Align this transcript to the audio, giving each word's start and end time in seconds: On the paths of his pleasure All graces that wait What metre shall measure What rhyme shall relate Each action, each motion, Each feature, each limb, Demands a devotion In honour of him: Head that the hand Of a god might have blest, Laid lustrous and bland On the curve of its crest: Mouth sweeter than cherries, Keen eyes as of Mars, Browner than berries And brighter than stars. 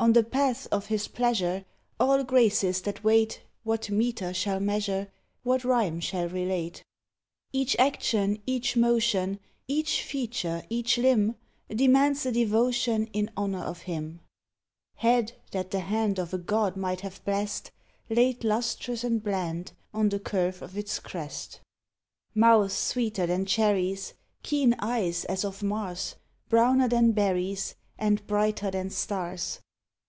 On 0.00 0.12
the 0.12 0.24
paths 0.24 0.66
of 0.66 0.86
his 0.86 1.08
pleasure 1.08 1.64
All 1.98 2.22
graces 2.24 2.82
that 2.82 3.02
wait 3.04 3.40
What 3.62 3.88
metre 3.88 4.34
shall 4.34 4.60
measure 4.60 5.10
What 5.44 5.64
rhyme 5.64 5.98
shall 6.00 6.28
relate 6.28 6.82
Each 7.54 7.74
action, 7.78 8.42
each 8.44 8.76
motion, 8.76 9.38
Each 9.66 10.02
feature, 10.02 10.62
each 10.68 10.98
limb, 10.98 11.36
Demands 11.70 12.26
a 12.26 12.32
devotion 12.32 13.06
In 13.14 13.30
honour 13.34 13.62
of 13.62 13.82
him: 13.82 14.20
Head 14.96 15.32
that 15.52 15.70
the 15.70 15.80
hand 15.80 16.18
Of 16.18 16.34
a 16.34 16.38
god 16.38 16.76
might 16.76 17.00
have 17.00 17.24
blest, 17.24 17.70
Laid 18.10 18.42
lustrous 18.44 19.04
and 19.04 19.22
bland 19.22 19.72
On 19.94 20.10
the 20.10 20.20
curve 20.20 20.60
of 20.60 20.76
its 20.76 20.98
crest: 20.98 21.60
Mouth 22.34 22.72
sweeter 22.72 23.26
than 23.26 23.46
cherries, 23.46 24.12
Keen 24.42 24.74
eyes 24.80 25.24
as 25.26 25.46
of 25.46 25.62
Mars, 25.62 26.16
Browner 26.50 26.88
than 26.88 27.12
berries 27.12 27.74
And 27.96 28.26
brighter 28.26 28.70
than 28.70 28.90
stars. 28.90 29.60